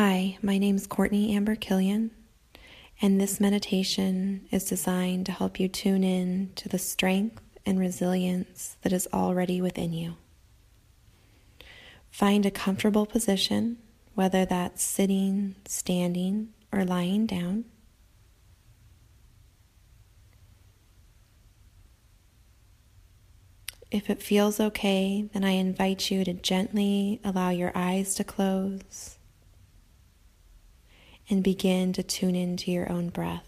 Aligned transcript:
Hi, 0.00 0.38
my 0.42 0.58
name 0.58 0.76
is 0.76 0.86
Courtney 0.86 1.34
Amber 1.34 1.56
Killian, 1.56 2.12
and 3.02 3.20
this 3.20 3.40
meditation 3.40 4.46
is 4.52 4.62
designed 4.62 5.26
to 5.26 5.32
help 5.32 5.58
you 5.58 5.66
tune 5.66 6.04
in 6.04 6.52
to 6.54 6.68
the 6.68 6.78
strength 6.78 7.42
and 7.66 7.80
resilience 7.80 8.76
that 8.82 8.92
is 8.92 9.08
already 9.12 9.60
within 9.60 9.92
you. 9.92 10.14
Find 12.12 12.46
a 12.46 12.50
comfortable 12.52 13.06
position, 13.06 13.78
whether 14.14 14.44
that's 14.44 14.84
sitting, 14.84 15.56
standing, 15.66 16.50
or 16.70 16.84
lying 16.84 17.26
down. 17.26 17.64
If 23.90 24.08
it 24.08 24.22
feels 24.22 24.60
okay, 24.60 25.28
then 25.32 25.42
I 25.42 25.54
invite 25.54 26.08
you 26.08 26.24
to 26.24 26.34
gently 26.34 27.20
allow 27.24 27.50
your 27.50 27.72
eyes 27.74 28.14
to 28.14 28.22
close 28.22 29.17
and 31.30 31.42
begin 31.42 31.92
to 31.92 32.02
tune 32.02 32.34
into 32.34 32.70
your 32.70 32.90
own 32.90 33.10
breath. 33.10 33.44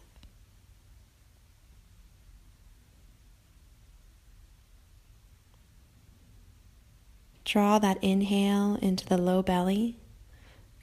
Draw 7.45 7.81
that 7.81 7.99
inhale 8.03 8.77
into 8.81 9.05
the 9.07 9.19
low 9.19 9.43
belly, 9.43 9.97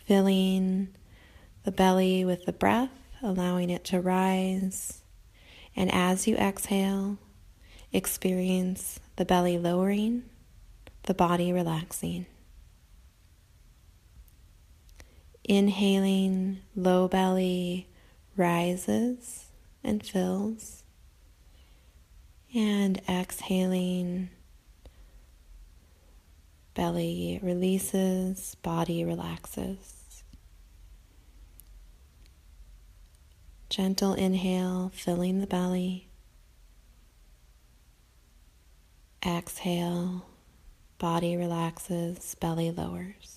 filling 0.06 0.90
the 1.64 1.72
belly 1.72 2.26
with 2.26 2.46
the 2.46 2.52
breath, 2.52 2.90
allowing 3.22 3.70
it 3.70 3.86
to 3.86 4.02
rise. 4.02 5.02
And 5.76 5.94
as 5.94 6.28
you 6.28 6.36
exhale, 6.36 7.20
experience 7.94 9.00
the 9.16 9.24
belly 9.24 9.58
lowering, 9.58 10.24
the 11.04 11.14
body 11.14 11.54
relaxing. 11.54 12.26
Inhaling, 15.48 16.60
low 16.76 17.08
belly 17.08 17.88
rises 18.36 19.46
and 19.82 20.06
fills. 20.06 20.84
And 22.54 23.02
exhaling, 23.08 24.30
belly 26.74 27.40
releases, 27.42 28.56
body 28.56 29.06
relaxes. 29.06 30.24
Gentle 33.70 34.14
inhale, 34.16 34.92
filling 34.94 35.40
the 35.40 35.48
belly. 35.48 36.10
Exhale, 39.26 40.26
body 40.98 41.38
relaxes, 41.38 42.36
belly 42.40 42.72
lowers. 42.72 43.37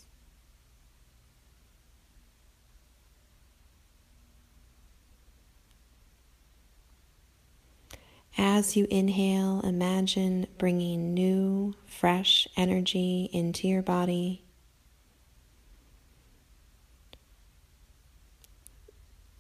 As 8.43 8.75
you 8.75 8.87
inhale, 8.89 9.61
imagine 9.65 10.47
bringing 10.57 11.13
new, 11.13 11.75
fresh 11.85 12.49
energy 12.57 13.29
into 13.35 13.69
your 13.69 13.83
body. 13.83 14.43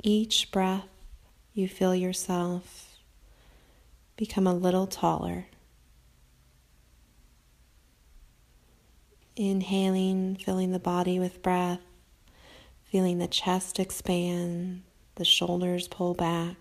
Each 0.04 0.50
breath, 0.50 0.84
you 1.54 1.66
feel 1.66 1.94
yourself 1.94 2.98
become 4.18 4.46
a 4.46 4.52
little 4.52 4.86
taller. 4.86 5.46
Inhaling, 9.34 10.36
filling 10.36 10.72
the 10.72 10.78
body 10.78 11.18
with 11.18 11.40
breath, 11.40 11.80
feeling 12.84 13.16
the 13.16 13.28
chest 13.28 13.80
expand, 13.80 14.82
the 15.14 15.24
shoulders 15.24 15.88
pull 15.88 16.12
back. 16.12 16.56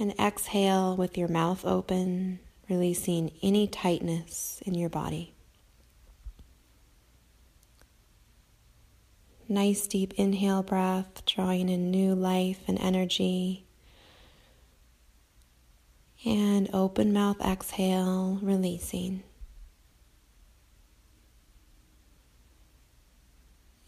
And 0.00 0.14
exhale 0.18 0.96
with 0.96 1.18
your 1.18 1.26
mouth 1.26 1.64
open, 1.64 2.38
releasing 2.68 3.32
any 3.42 3.66
tightness 3.66 4.62
in 4.64 4.74
your 4.74 4.88
body. 4.88 5.34
Nice 9.48 9.88
deep 9.88 10.12
inhale 10.14 10.62
breath, 10.62 11.24
drawing 11.26 11.68
in 11.68 11.90
new 11.90 12.14
life 12.14 12.60
and 12.68 12.78
energy. 12.78 13.64
And 16.24 16.68
open 16.72 17.12
mouth 17.12 17.40
exhale, 17.40 18.38
releasing. 18.40 19.24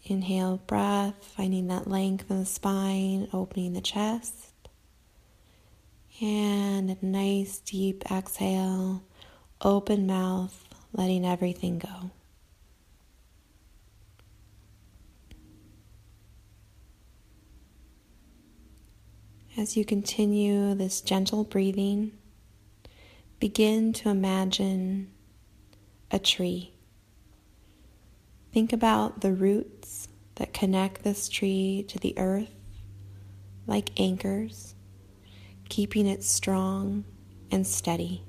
Inhale 0.03 0.57
breath, 0.67 1.23
finding 1.37 1.67
that 1.67 1.87
length 1.87 2.29
in 2.29 2.39
the 2.39 2.45
spine, 2.45 3.29
opening 3.31 3.73
the 3.73 3.81
chest. 3.81 4.50
And 6.21 6.91
a 6.91 6.97
nice 7.03 7.57
deep 7.59 8.03
exhale, 8.11 9.03
open 9.59 10.05
mouth, 10.05 10.67
letting 10.93 11.25
everything 11.25 11.79
go. 11.79 12.11
As 19.57 19.75
you 19.75 19.83
continue 19.83 20.75
this 20.75 21.01
gentle 21.01 21.43
breathing, 21.43 22.11
begin 23.39 23.91
to 23.93 24.09
imagine 24.09 25.11
a 26.11 26.19
tree. 26.19 26.71
Think 28.53 28.71
about 28.71 29.21
the 29.21 29.33
roots 29.33 30.07
that 30.35 30.53
connect 30.53 31.03
this 31.03 31.27
tree 31.27 31.83
to 31.87 31.97
the 31.97 32.13
earth 32.17 32.53
like 33.65 33.99
anchors 33.99 34.75
keeping 35.71 36.05
it 36.05 36.21
strong 36.21 37.05
and 37.49 37.65
steady. 37.65 38.25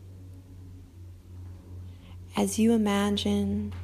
As 2.37 2.57
you 2.57 2.73
imagine 2.73 3.75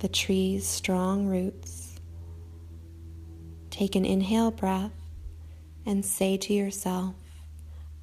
the 0.00 0.08
tree's 0.08 0.66
strong 0.66 1.28
roots, 1.28 2.00
take 3.70 3.94
an 3.94 4.04
inhale 4.04 4.50
breath 4.50 4.90
and 5.86 6.04
say 6.04 6.36
to 6.38 6.52
yourself, 6.52 7.14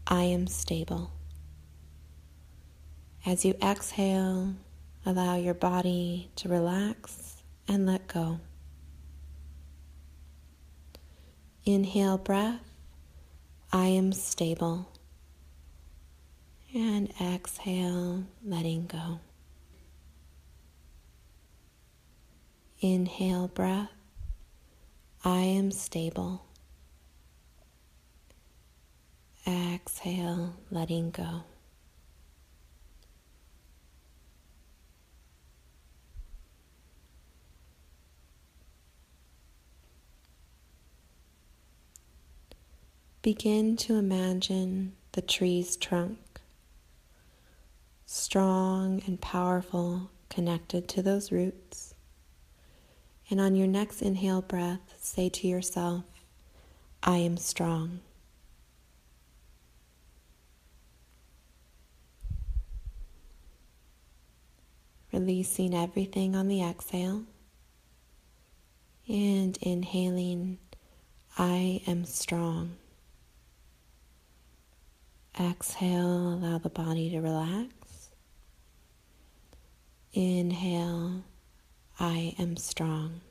I 0.08 0.24
am 0.24 0.48
stable. 0.48 1.12
As 3.26 3.44
you 3.44 3.56
exhale, 3.62 4.56
allow 5.06 5.36
your 5.36 5.54
body 5.54 6.32
to 6.38 6.48
relax 6.48 7.44
and 7.68 7.86
let 7.86 8.08
go. 8.08 8.40
Inhale 11.66 12.18
breath 12.18 12.77
I 13.72 13.88
am 13.88 14.14
stable. 14.14 14.90
And 16.74 17.12
exhale, 17.20 18.24
letting 18.44 18.86
go. 18.88 19.20
Inhale, 22.80 23.48
breath. 23.48 23.90
I 25.24 25.40
am 25.40 25.72
stable. 25.72 26.46
Exhale, 29.46 30.54
letting 30.70 31.12
go. 31.12 31.44
Begin 43.28 43.76
to 43.76 43.96
imagine 43.96 44.94
the 45.12 45.22
tree's 45.22 45.76
trunk, 45.76 46.40
strong 48.06 49.04
and 49.06 49.20
powerful, 49.20 50.12
connected 50.30 50.88
to 50.88 51.02
those 51.02 51.30
roots. 51.30 51.94
And 53.30 53.42
on 53.42 53.58
your 53.58 53.68
next 53.68 54.02
inhale 54.02 54.42
breath, 54.42 54.94
say 54.98 55.28
to 55.28 55.46
yourself, 55.46 56.06
I 57.04 57.18
am 57.18 57.36
strong. 57.36 58.00
Releasing 65.12 65.74
everything 65.74 66.34
on 66.34 66.48
the 66.48 66.64
exhale 66.64 67.24
and 69.10 69.58
inhaling, 69.58 70.60
I 71.38 71.82
am 71.86 72.06
strong. 72.06 72.78
Exhale, 75.40 76.34
allow 76.34 76.58
the 76.58 76.70
body 76.70 77.12
to 77.12 77.20
relax. 77.22 78.10
Inhale, 80.12 81.24
I 82.00 82.34
am 82.40 82.58
strong. 82.58 83.22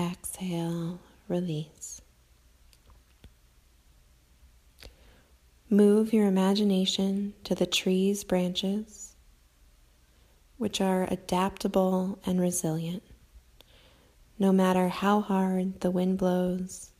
Exhale, 0.00 0.98
release. 1.28 2.00
Move 5.70 6.12
your 6.12 6.26
imagination 6.26 7.34
to 7.44 7.54
the 7.54 7.66
tree's 7.66 8.24
branches, 8.24 9.14
which 10.58 10.80
are 10.80 11.04
adaptable 11.08 12.18
and 12.26 12.40
resilient. 12.40 13.04
No 14.40 14.50
matter 14.52 14.88
how 14.88 15.20
hard 15.20 15.80
the 15.82 15.90
wind 15.92 16.18
blows, 16.18 16.90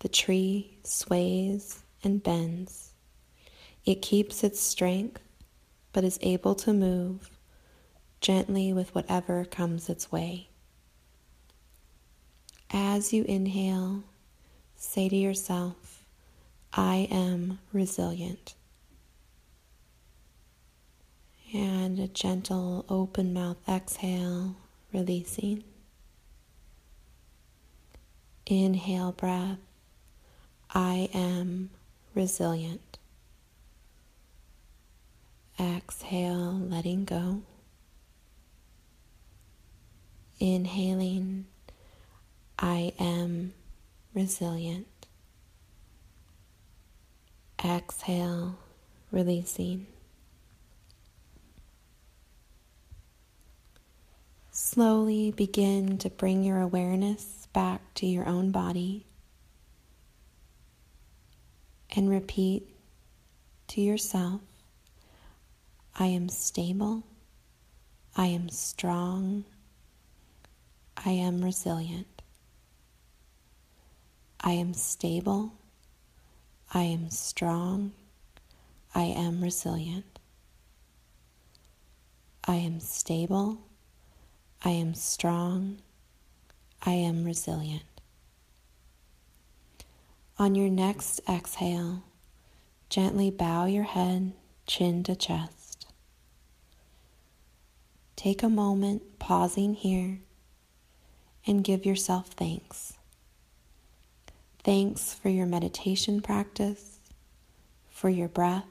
the 0.00 0.08
tree 0.10 0.76
sways 0.84 1.81
and 2.02 2.22
bends. 2.22 2.92
It 3.84 4.02
keeps 4.02 4.44
its 4.44 4.60
strength, 4.60 5.20
but 5.92 6.04
is 6.04 6.18
able 6.22 6.54
to 6.56 6.72
move 6.72 7.30
gently 8.20 8.72
with 8.72 8.94
whatever 8.94 9.44
comes 9.44 9.88
its 9.88 10.12
way. 10.12 10.48
As 12.70 13.12
you 13.12 13.24
inhale, 13.24 14.04
say 14.76 15.08
to 15.08 15.16
yourself, 15.16 16.04
I 16.72 17.08
am 17.10 17.58
resilient. 17.72 18.54
And 21.52 21.98
a 21.98 22.08
gentle 22.08 22.86
open 22.88 23.34
mouth 23.34 23.58
exhale, 23.68 24.56
releasing. 24.92 25.64
Inhale 28.46 29.12
breath. 29.12 29.58
I 30.72 31.10
am 31.12 31.68
resilient. 32.14 32.98
Exhale, 35.60 36.52
letting 36.52 37.04
go. 37.04 37.42
Inhaling, 40.40 41.46
I 42.58 42.92
am 42.98 43.52
resilient. 44.14 44.86
Exhale, 47.64 48.56
releasing. 49.12 49.86
Slowly 54.50 55.30
begin 55.30 55.96
to 55.98 56.10
bring 56.10 56.42
your 56.44 56.60
awareness 56.60 57.46
back 57.52 57.94
to 57.94 58.06
your 58.06 58.26
own 58.26 58.50
body 58.50 59.06
and 61.94 62.08
repeat 62.08 62.66
to 63.68 63.80
yourself 63.80 64.40
I 65.98 66.06
am 66.06 66.28
stable, 66.28 67.02
I 68.16 68.26
am 68.26 68.48
strong, 68.48 69.44
I 70.96 71.10
am 71.10 71.44
resilient. 71.44 72.22
I 74.40 74.52
am 74.52 74.74
stable, 74.74 75.52
I 76.72 76.82
am 76.82 77.10
strong, 77.10 77.92
I 78.94 79.02
am 79.02 79.42
resilient. 79.42 80.18
I 82.44 82.56
am 82.56 82.80
stable, 82.80 83.58
I 84.64 84.70
am 84.70 84.94
strong, 84.94 85.78
I 86.84 86.92
am 86.92 87.24
resilient. 87.24 87.91
On 90.42 90.56
your 90.56 90.70
next 90.70 91.20
exhale, 91.28 92.02
gently 92.88 93.30
bow 93.30 93.66
your 93.66 93.84
head 93.84 94.32
chin 94.66 95.04
to 95.04 95.14
chest. 95.14 95.86
Take 98.16 98.42
a 98.42 98.48
moment 98.48 99.20
pausing 99.20 99.74
here 99.74 100.18
and 101.46 101.62
give 101.62 101.86
yourself 101.86 102.30
thanks. 102.30 102.94
Thanks 104.64 105.14
for 105.14 105.28
your 105.28 105.46
meditation 105.46 106.20
practice, 106.20 106.98
for 107.88 108.08
your 108.08 108.26
breath, 108.26 108.66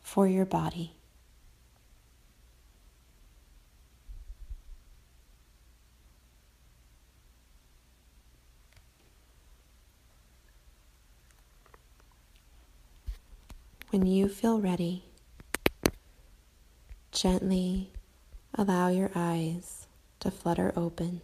for 0.00 0.26
your 0.26 0.46
body. 0.46 0.94
When 13.90 14.06
you 14.06 14.28
feel 14.28 14.60
ready, 14.60 15.02
gently 17.10 17.90
allow 18.54 18.86
your 18.86 19.10
eyes 19.16 19.88
to 20.20 20.30
flutter 20.30 20.72
open. 20.76 21.22